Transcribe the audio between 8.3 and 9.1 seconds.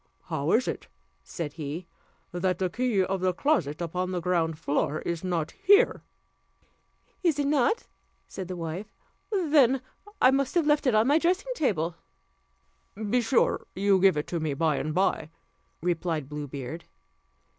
the wife,